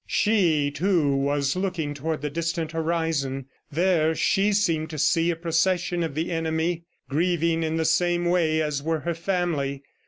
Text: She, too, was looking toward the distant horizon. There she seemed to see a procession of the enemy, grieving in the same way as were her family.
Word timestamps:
She, 0.07 0.71
too, 0.71 1.15
was 1.15 1.55
looking 1.55 1.93
toward 1.93 2.23
the 2.23 2.31
distant 2.31 2.71
horizon. 2.71 3.45
There 3.71 4.15
she 4.15 4.51
seemed 4.51 4.89
to 4.89 4.97
see 4.97 5.29
a 5.29 5.35
procession 5.35 6.01
of 6.01 6.15
the 6.15 6.31
enemy, 6.31 6.85
grieving 7.07 7.61
in 7.61 7.77
the 7.77 7.85
same 7.85 8.25
way 8.25 8.63
as 8.63 8.81
were 8.81 9.01
her 9.01 9.13
family. 9.13 9.83